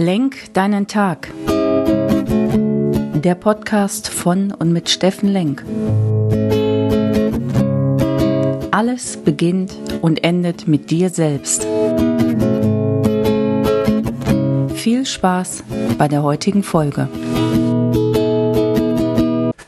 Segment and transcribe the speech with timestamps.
[0.00, 1.28] Lenk deinen Tag.
[1.48, 5.64] Der Podcast von und mit Steffen Lenk.
[8.70, 11.66] Alles beginnt und endet mit dir selbst.
[14.76, 15.64] Viel Spaß
[15.98, 17.08] bei der heutigen Folge.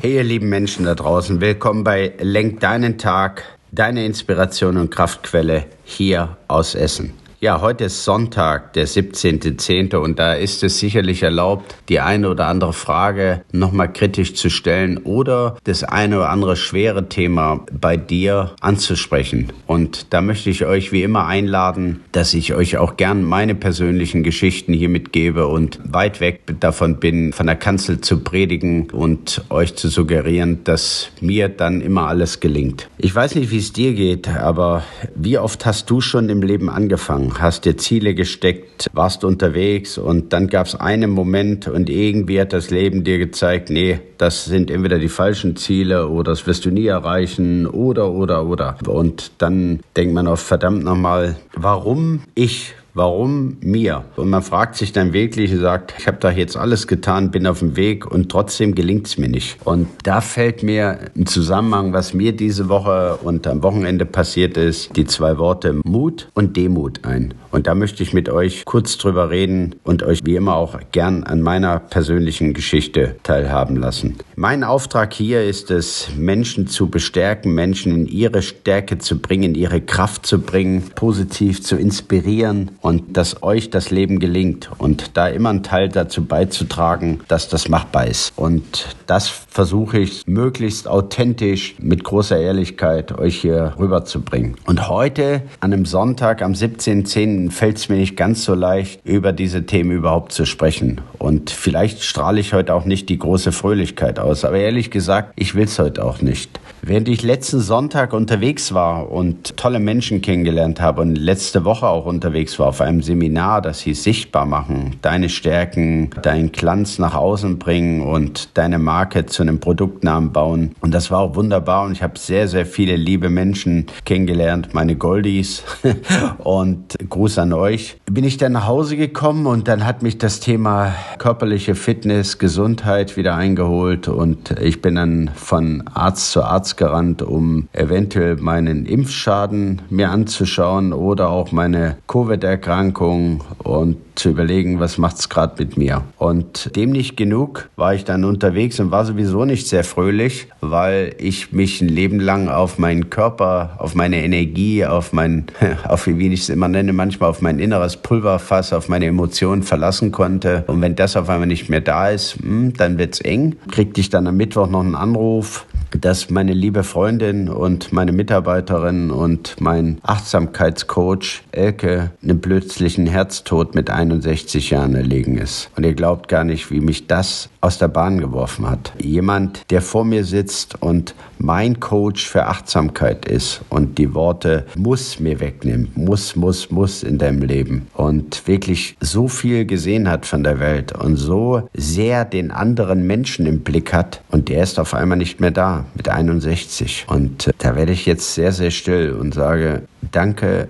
[0.01, 3.43] Hey ihr lieben Menschen da draußen, willkommen bei Lenk deinen Tag,
[3.73, 7.15] deine Inspiration und Kraftquelle hier aus Essen.
[7.43, 9.97] Ja, heute ist Sonntag, der 17.10.
[9.97, 14.99] und da ist es sicherlich erlaubt, die eine oder andere Frage nochmal kritisch zu stellen
[14.99, 19.55] oder das eine oder andere schwere Thema bei dir anzusprechen.
[19.67, 24.23] Und da möchte ich euch wie immer einladen, dass ich euch auch gern meine persönlichen
[24.23, 29.77] Geschichten hier mitgebe und weit weg davon bin, von der Kanzel zu predigen und euch
[29.77, 32.91] zu suggerieren, dass mir dann immer alles gelingt.
[32.99, 34.83] Ich weiß nicht, wie es dir geht, aber
[35.15, 37.30] wie oft hast du schon im Leben angefangen?
[37.39, 42.53] Hast dir Ziele gesteckt, warst unterwegs und dann gab es einen Moment und irgendwie hat
[42.53, 46.71] das Leben dir gezeigt, nee, das sind entweder die falschen Ziele oder das wirst du
[46.71, 48.77] nie erreichen oder, oder, oder.
[48.87, 52.75] Und dann denkt man auf verdammt nochmal, warum ich?
[52.95, 54.05] Warum mir?
[54.17, 57.47] Und man fragt sich dann wirklich und sagt, ich habe da jetzt alles getan, bin
[57.47, 59.59] auf dem Weg und trotzdem gelingt es mir nicht.
[59.65, 64.97] Und da fällt mir ein Zusammenhang, was mir diese Woche und am Wochenende passiert ist,
[64.97, 67.35] die zwei Worte Mut und Demut ein.
[67.53, 71.25] Und da möchte ich mit euch kurz drüber reden und euch wie immer auch gern
[71.25, 74.19] an meiner persönlichen Geschichte teilhaben lassen.
[74.37, 79.81] Mein Auftrag hier ist es, Menschen zu bestärken, Menschen in ihre Stärke zu bringen, ihre
[79.81, 85.51] Kraft zu bringen, positiv zu inspirieren und dass euch das Leben gelingt und da immer
[85.51, 88.33] ein Teil dazu beizutragen, dass das machbar ist.
[88.37, 94.57] Und das versuche ich möglichst authentisch mit großer Ehrlichkeit euch hier rüberzubringen.
[94.67, 97.51] Und heute an einem Sonntag am 17.10.
[97.51, 101.01] fällt es mir nicht ganz so leicht, über diese Themen überhaupt zu sprechen.
[101.19, 105.55] Und vielleicht strahle ich heute auch nicht die große Fröhlichkeit aus, aber ehrlich gesagt, ich
[105.55, 106.61] will es heute auch nicht.
[106.83, 112.07] Während ich letzten Sonntag unterwegs war und tolle Menschen kennengelernt habe und letzte Woche auch
[112.07, 117.59] unterwegs war auf einem Seminar, das hieß Sichtbar machen, deine Stärken, deinen Glanz nach außen
[117.59, 120.75] bringen und deine Marke zu einem Produktnamen bauen.
[120.81, 124.97] Und das war auch wunderbar und ich habe sehr, sehr viele liebe Menschen kennengelernt, meine
[124.97, 125.63] Goldies
[126.39, 127.99] und Gruß an euch.
[128.11, 133.19] Bin ich dann nach Hause gekommen und dann hat mich das Thema körperliche Fitness, Gesundheit
[133.19, 139.83] wieder eingeholt und ich bin dann von Arzt zu Arzt gerannt, um eventuell meinen Impfschaden
[139.91, 146.03] mir anzuschauen oder auch meine Covid-Erkrankung und zu überlegen, was macht's gerade mit mir.
[146.19, 151.15] Und dem nicht genug war ich dann unterwegs und war sowieso nicht sehr fröhlich, weil
[151.19, 155.47] ich mich ein Leben lang auf meinen Körper, auf meine Energie, auf mein,
[155.89, 160.13] auf wie ich es immer nenne, manchmal auf mein inneres Pulverfass, auf meine Emotionen verlassen
[160.13, 160.65] konnte.
[160.67, 163.57] Und wenn das auf einmal nicht mehr da ist, hm, dann wird's eng.
[163.71, 165.67] Kriegte ich dann am Mittwoch noch einen Anruf,
[165.99, 173.91] dass meine liebe Freundin und meine Mitarbeiterin und mein Achtsamkeitscoach Elke einen plötzlichen Herztod mit
[173.91, 175.71] 61 Jahren erlegen ist.
[175.77, 178.93] Und ihr glaubt gar nicht, wie mich das aus der Bahn geworfen hat.
[179.01, 185.21] Jemand, der vor mir sitzt und mein Coach für Achtsamkeit ist und die Worte muss
[185.21, 190.45] mir wegnimmt, muss, muss, muss in deinem Leben und wirklich so viel gesehen hat von
[190.45, 194.95] der Welt und so sehr den anderen Menschen im Blick hat und der ist auf
[194.95, 197.07] einmal nicht mehr da mit 61.
[197.09, 199.83] Und äh, da werde ich jetzt sehr, sehr still und sage,
[200.13, 200.69] danke,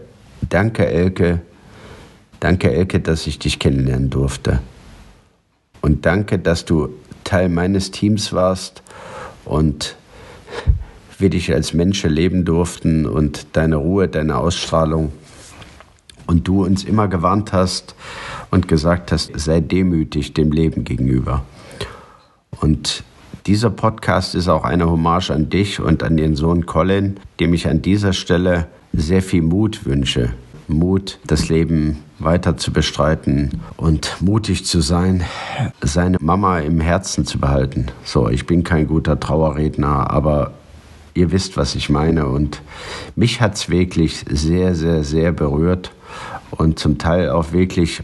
[0.48, 1.40] danke Elke,
[2.40, 4.60] danke Elke, dass ich dich kennenlernen durfte.
[5.80, 6.90] Und danke, dass du
[7.24, 8.82] Teil meines Teams warst
[9.44, 9.96] und
[11.18, 15.12] wir dich als Mensch erleben durften und deine Ruhe, deine Ausstrahlung.
[16.26, 17.94] Und du uns immer gewarnt hast
[18.50, 21.44] und gesagt hast, sei demütig dem Leben gegenüber.
[22.60, 23.04] Und
[23.46, 27.68] dieser Podcast ist auch eine Hommage an dich und an den Sohn Colin, dem ich
[27.68, 30.34] an dieser Stelle sehr viel Mut wünsche.
[30.68, 35.24] Mut, das Leben weiter zu bestreiten und mutig zu sein,
[35.80, 37.86] seine Mama im Herzen zu behalten.
[38.04, 40.52] So, ich bin kein guter Trauerredner, aber
[41.14, 42.26] ihr wisst, was ich meine.
[42.26, 42.62] Und
[43.16, 45.92] mich hat es wirklich sehr, sehr, sehr berührt
[46.50, 48.02] und zum Teil auch wirklich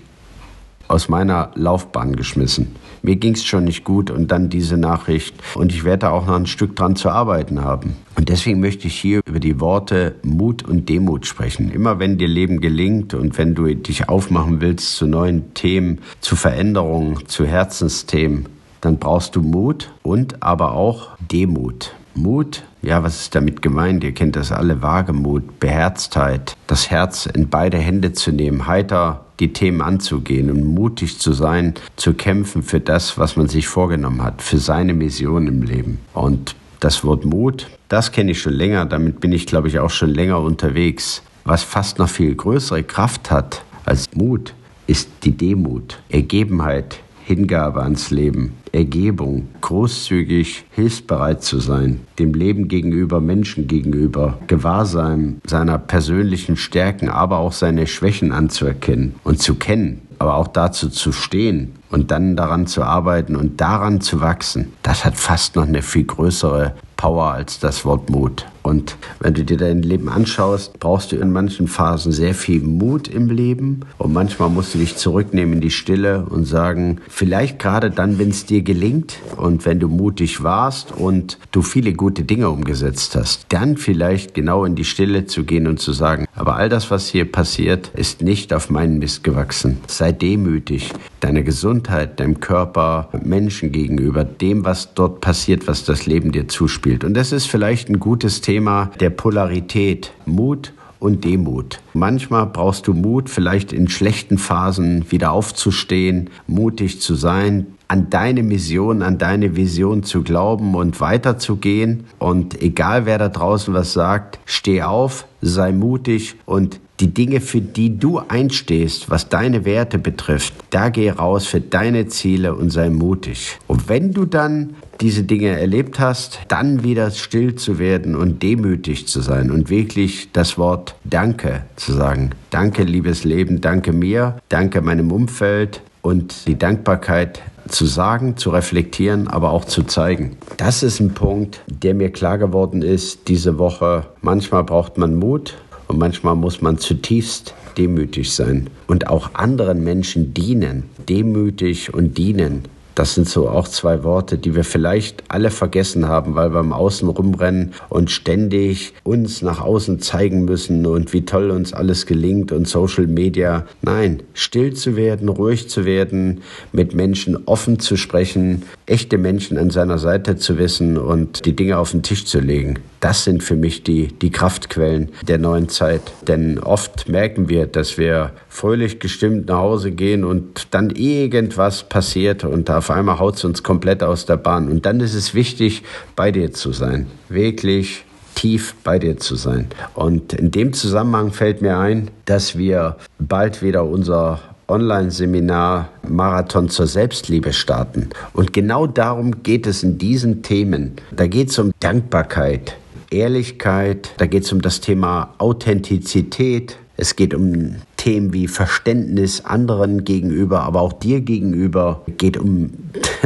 [0.88, 2.74] aus meiner Laufbahn geschmissen.
[3.02, 5.34] Mir ging es schon nicht gut und dann diese Nachricht.
[5.54, 7.96] Und ich werde auch noch ein Stück dran zu arbeiten haben.
[8.16, 11.70] Und deswegen möchte ich hier über die Worte Mut und Demut sprechen.
[11.70, 16.36] Immer wenn dir Leben gelingt und wenn du dich aufmachen willst zu neuen Themen, zu
[16.36, 18.46] Veränderungen, zu Herzensthemen,
[18.80, 21.94] dann brauchst du Mut und aber auch Demut.
[22.14, 24.02] Mut, ja, was ist damit gemeint?
[24.04, 29.52] Ihr kennt das alle, Wagemut, Beherztheit, das Herz in beide Hände zu nehmen, heiter die
[29.52, 34.42] Themen anzugehen und mutig zu sein, zu kämpfen für das, was man sich vorgenommen hat,
[34.42, 35.98] für seine Mission im Leben.
[36.14, 39.90] Und das Wort Mut, das kenne ich schon länger, damit bin ich, glaube ich, auch
[39.90, 41.22] schon länger unterwegs.
[41.44, 44.54] Was fast noch viel größere Kraft hat als Mut,
[44.86, 53.20] ist die Demut, Ergebenheit, Hingabe ans Leben, Ergebung, großzügig, hilfsbereit zu sein, dem Leben gegenüber,
[53.20, 60.36] Menschen gegenüber, Gewahrsein seiner persönlichen Stärken, aber auch seine Schwächen anzuerkennen und zu kennen, aber
[60.36, 65.16] auch dazu zu stehen und dann daran zu arbeiten und daran zu wachsen, das hat
[65.16, 68.46] fast noch eine viel größere Power als das Wort Mut.
[68.66, 73.06] Und wenn du dir dein Leben anschaust, brauchst du in manchen Phasen sehr viel Mut
[73.06, 73.82] im Leben.
[73.96, 78.30] Und manchmal musst du dich zurücknehmen in die Stille und sagen, vielleicht gerade dann, wenn
[78.30, 83.46] es dir gelingt und wenn du mutig warst und du viele gute Dinge umgesetzt hast,
[83.50, 87.06] dann vielleicht genau in die Stille zu gehen und zu sagen, aber all das, was
[87.06, 89.78] hier passiert, ist nicht auf meinen Mist gewachsen.
[89.86, 96.32] Sei demütig deiner Gesundheit, deinem Körper, Menschen gegenüber, dem, was dort passiert, was das Leben
[96.32, 97.04] dir zuspielt.
[97.04, 101.80] Und das ist vielleicht ein gutes Thema der Polarität Mut und Demut.
[101.94, 108.42] Manchmal brauchst du Mut, vielleicht in schlechten Phasen wieder aufzustehen, mutig zu sein, an deine
[108.42, 112.04] Mission, an deine Vision zu glauben und weiterzugehen.
[112.18, 117.60] Und egal wer da draußen was sagt, steh auf, sei mutig und die Dinge, für
[117.60, 122.90] die du einstehst, was deine Werte betrifft, da geh raus für deine Ziele und sei
[122.90, 123.58] mutig.
[123.66, 129.06] Und wenn du dann diese Dinge erlebt hast, dann wieder still zu werden und demütig
[129.06, 132.30] zu sein und wirklich das Wort Danke zu sagen.
[132.50, 139.28] Danke, liebes Leben, danke mir, danke meinem Umfeld und die Dankbarkeit zu sagen, zu reflektieren,
[139.28, 140.36] aber auch zu zeigen.
[140.56, 144.06] Das ist ein Punkt, der mir klar geworden ist diese Woche.
[144.22, 145.54] Manchmal braucht man Mut,
[145.88, 150.84] und manchmal muss man zutiefst demütig sein und auch anderen Menschen dienen.
[151.08, 152.62] Demütig und dienen.
[152.96, 156.72] Das sind so auch zwei Worte, die wir vielleicht alle vergessen haben, weil wir im
[156.72, 162.52] Außen rumrennen und ständig uns nach außen zeigen müssen und wie toll uns alles gelingt
[162.52, 163.66] und Social Media.
[163.82, 166.40] Nein, still zu werden, ruhig zu werden,
[166.72, 171.76] mit Menschen offen zu sprechen, echte Menschen an seiner Seite zu wissen und die Dinge
[171.76, 172.78] auf den Tisch zu legen.
[173.00, 176.00] Das sind für mich die, die Kraftquellen der neuen Zeit.
[176.26, 182.42] Denn oft merken wir, dass wir fröhlich gestimmt nach Hause gehen und dann irgendwas passiert
[182.42, 184.70] und auf einmal haut es uns komplett aus der Bahn.
[184.70, 185.82] Und dann ist es wichtig,
[186.14, 187.06] bei dir zu sein.
[187.28, 188.04] Wirklich
[188.36, 189.66] tief bei dir zu sein.
[189.94, 194.38] Und in dem Zusammenhang fällt mir ein, dass wir bald wieder unser
[194.68, 198.10] Online-Seminar Marathon zur Selbstliebe starten.
[198.32, 200.92] Und genau darum geht es in diesen Themen.
[201.10, 202.76] Da geht es um Dankbarkeit,
[203.10, 207.76] Ehrlichkeit, da geht es um das Thema Authentizität, es geht um
[208.06, 212.02] Themen wie Verständnis anderen gegenüber, aber auch dir gegenüber.
[212.06, 212.70] Es geht um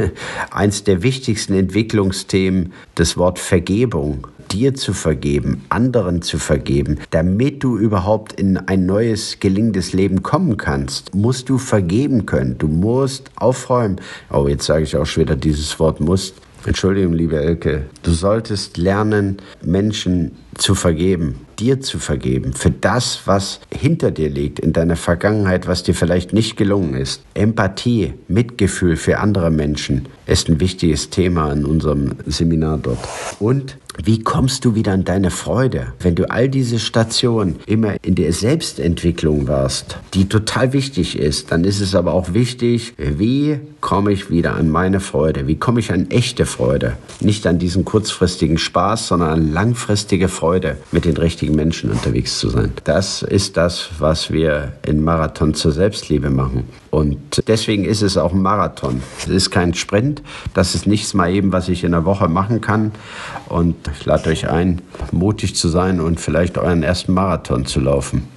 [0.51, 4.27] eins der wichtigsten Entwicklungsthemen, das Wort Vergebung.
[4.51, 10.57] Dir zu vergeben, anderen zu vergeben, damit du überhaupt in ein neues, gelingendes Leben kommen
[10.57, 12.57] kannst, musst du vergeben können.
[12.57, 14.01] Du musst aufräumen.
[14.33, 16.37] Oh, jetzt sage ich auch schon wieder dieses Wort musst.
[16.65, 17.85] Entschuldigung, liebe Elke.
[18.03, 24.59] Du solltest lernen, Menschen zu vergeben dir zu vergeben, für das, was hinter dir liegt,
[24.59, 27.23] in deiner Vergangenheit, was dir vielleicht nicht gelungen ist.
[27.35, 32.99] Empathie, Mitgefühl für andere Menschen ist ein wichtiges Thema in unserem Seminar dort.
[33.39, 38.15] Und wie kommst du wieder an deine Freude, wenn du all diese Stationen immer in
[38.15, 41.53] der Selbstentwicklung warst, die total wichtig ist?
[41.53, 45.47] Dann ist es aber auch wichtig, wie komme ich wieder an meine Freude?
[45.47, 46.97] Wie komme ich an echte Freude?
[47.21, 52.51] Nicht an diesen kurzfristigen Spaß, sondern an langfristige Freude mit den richtigen Menschen unterwegs zu
[52.51, 52.73] sein.
[52.85, 56.65] Das ist das, was wir in Marathon zur Selbstliebe machen.
[56.91, 59.03] Und deswegen ist es auch ein Marathon.
[59.19, 60.23] Es ist kein Sprint.
[60.55, 62.93] Das ist nichts mal eben, was ich in einer Woche machen kann.
[63.49, 64.83] Und ich lade euch ein,
[65.13, 68.29] mutig zu sein und vielleicht euren ersten Marathon zu laufen.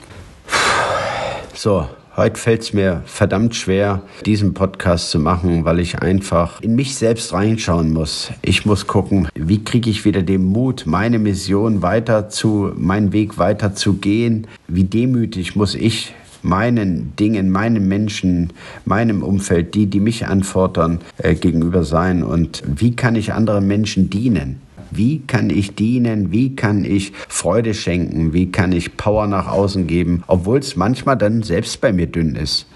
[1.54, 6.76] So, Heute fällt es mir verdammt schwer, diesen Podcast zu machen, weil ich einfach in
[6.76, 8.32] mich selbst reinschauen muss.
[8.44, 13.40] Ich muss gucken, wie kriege ich wieder den Mut, meine Mission weiter zu, meinen Weg
[13.40, 14.46] weiter zu gehen.
[14.68, 18.54] Wie demütig muss ich meinen Dingen, meinen Menschen,
[18.86, 24.12] meinem Umfeld, die, die mich anfordern, äh, gegenüber sein und wie kann ich anderen Menschen
[24.12, 24.62] dienen?
[24.96, 26.32] Wie kann ich dienen?
[26.32, 28.34] Wie kann ich Freude schenken?
[28.34, 32.36] Wie kann ich Power nach außen geben, obwohl es manchmal dann selbst bei mir dünn
[32.36, 32.68] ist?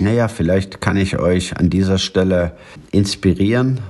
[0.00, 2.52] Naja, vielleicht kann ich euch an dieser Stelle
[2.92, 3.80] inspirieren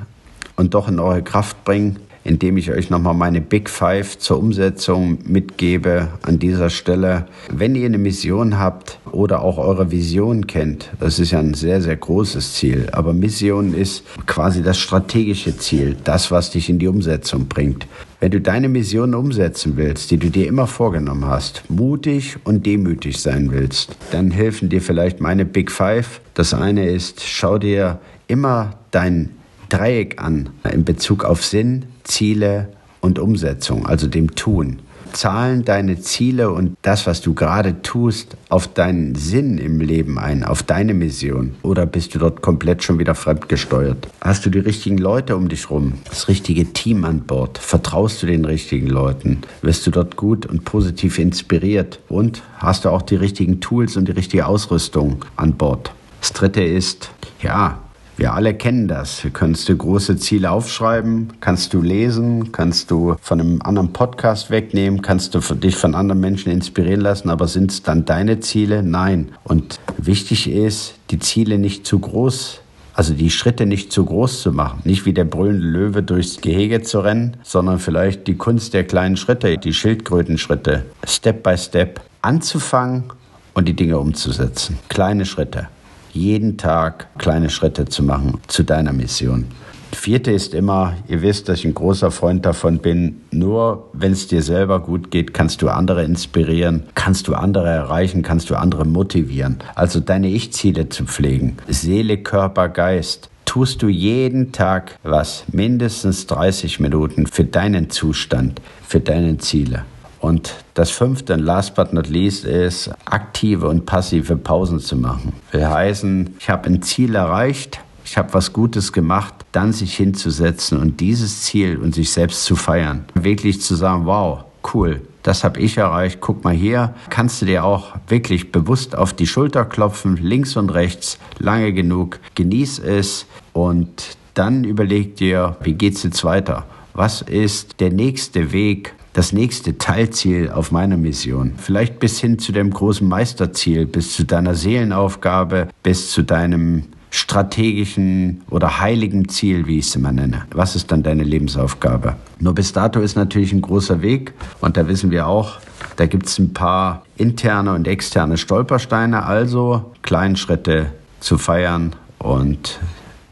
[0.57, 1.99] und doch in eure Kraft bringen.
[2.27, 7.27] Indem ich euch nochmal meine Big Five zur Umsetzung mitgebe an dieser Stelle.
[7.51, 11.81] Wenn ihr eine Mission habt oder auch eure Vision kennt, das ist ja ein sehr,
[11.81, 16.89] sehr großes Ziel, aber Mission ist quasi das strategische Ziel, das, was dich in die
[16.89, 17.87] Umsetzung bringt.
[18.19, 23.21] Wenn du deine Mission umsetzen willst, die du dir immer vorgenommen hast, mutig und demütig
[23.21, 26.21] sein willst, dann helfen dir vielleicht meine Big Five.
[26.35, 29.31] Das eine ist, schau dir immer dein
[29.69, 32.69] Dreieck an in Bezug auf Sinn, Ziele
[33.01, 34.81] und Umsetzung, also dem Tun.
[35.13, 40.45] Zahlen deine Ziele und das, was du gerade tust, auf deinen Sinn im Leben ein,
[40.45, 41.55] auf deine Mission?
[41.63, 44.09] Oder bist du dort komplett schon wieder fremdgesteuert?
[44.21, 45.95] Hast du die richtigen Leute um dich rum?
[46.09, 47.57] Das richtige Team an Bord?
[47.57, 49.39] Vertraust du den richtigen Leuten?
[49.63, 52.01] Wirst du dort gut und positiv inspiriert?
[52.09, 55.93] Und hast du auch die richtigen Tools und die richtige Ausrüstung an Bord?
[56.21, 57.11] Das dritte ist,
[57.41, 57.81] ja,
[58.17, 59.21] wir alle kennen das.
[59.23, 64.51] Du kannst du große Ziele aufschreiben, kannst du lesen, kannst du von einem anderen Podcast
[64.51, 68.83] wegnehmen, kannst du dich von anderen Menschen inspirieren lassen, aber sind es dann deine Ziele?
[68.83, 69.33] Nein.
[69.45, 72.61] Und wichtig ist, die Ziele nicht zu groß
[72.97, 76.81] also die Schritte nicht zu groß zu machen, nicht wie der brüllende Löwe durchs Gehege
[76.81, 83.05] zu rennen, sondern vielleicht die Kunst der kleinen Schritte, die Schildkrötenschritte, Step by Step anzufangen
[83.53, 84.79] und die Dinge umzusetzen.
[84.89, 85.69] Kleine Schritte
[86.17, 89.45] jeden Tag kleine Schritte zu machen zu deiner Mission.
[89.93, 94.27] Vierte ist immer, ihr wisst, dass ich ein großer Freund davon bin, nur wenn es
[94.27, 98.85] dir selber gut geht, kannst du andere inspirieren, kannst du andere erreichen, kannst du andere
[98.85, 99.59] motivieren.
[99.75, 101.57] Also deine Ich-Ziele zu pflegen.
[101.69, 103.31] Seele, Körper, Geist.
[103.45, 109.85] Tust du jeden Tag was, mindestens 30 Minuten für deinen Zustand, für deine Ziele.
[110.27, 115.33] Und das fünfte und last but not least ist, aktive und passive Pausen zu machen.
[115.53, 120.81] Will heißen, ich habe ein Ziel erreicht, ich habe was Gutes gemacht, dann sich hinzusetzen
[120.81, 123.05] und dieses Ziel und sich selbst zu feiern.
[123.15, 124.43] Wirklich zu sagen, wow,
[124.75, 129.13] cool, das habe ich erreicht, guck mal hier, kannst du dir auch wirklich bewusst auf
[129.13, 135.75] die Schulter klopfen, links und rechts, lange genug, genieß es und dann überleg dir, wie
[135.75, 136.65] geht's jetzt weiter?
[136.95, 141.55] Was ist der nächste Weg, das nächste Teilziel auf meiner Mission.
[141.57, 148.43] Vielleicht bis hin zu dem großen Meisterziel, bis zu deiner Seelenaufgabe, bis zu deinem strategischen
[148.51, 150.45] oder heiligen Ziel, wie ich es immer nenne.
[150.51, 152.17] Was ist dann deine Lebensaufgabe?
[152.41, 155.61] Nur bis dato ist natürlich ein großer Weg und da wissen wir auch,
[155.97, 162.81] da gibt es ein paar interne und externe Stolpersteine, also kleine Schritte zu feiern und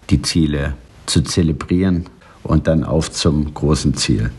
[0.08, 0.72] die Ziele
[1.04, 2.06] zu zelebrieren
[2.42, 4.30] und dann auf zum großen Ziel.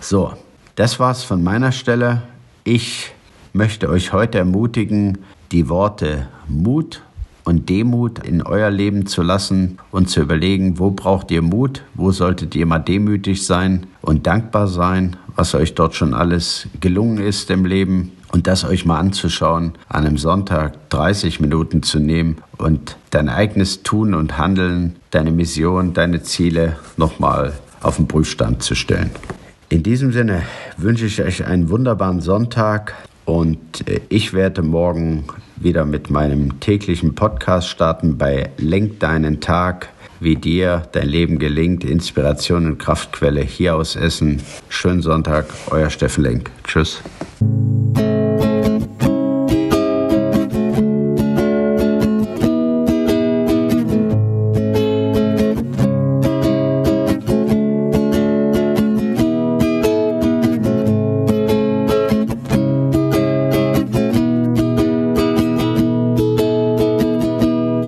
[0.00, 0.32] So,
[0.76, 2.22] das war's von meiner Stelle.
[2.64, 3.12] Ich
[3.52, 5.18] möchte euch heute ermutigen,
[5.50, 7.02] die Worte Mut
[7.44, 12.12] und Demut in euer Leben zu lassen und zu überlegen, wo braucht ihr Mut, wo
[12.12, 17.50] solltet ihr mal demütig sein und dankbar sein, was euch dort schon alles gelungen ist
[17.50, 22.96] im Leben und das euch mal anzuschauen, an einem Sonntag 30 Minuten zu nehmen und
[23.10, 27.52] dein eigenes Tun und Handeln, deine Mission, deine Ziele nochmal
[27.82, 29.10] auf den Prüfstand zu stellen.
[29.72, 30.42] In diesem Sinne
[30.76, 35.24] wünsche ich euch einen wunderbaren Sonntag und äh, ich werde morgen
[35.56, 39.88] wieder mit meinem täglichen Podcast starten bei Lenk deinen Tag,
[40.20, 44.42] wie dir dein Leben gelingt, Inspiration und Kraftquelle hier aus Essen.
[44.68, 46.50] Schönen Sonntag, euer Steffen Lenk.
[46.64, 47.00] Tschüss.